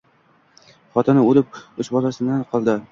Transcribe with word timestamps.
Xotini 0.95 1.27
o‘lib, 1.29 1.63
uch 1.85 1.95
bolaminan 1.99 2.47
koldi 2.55 2.79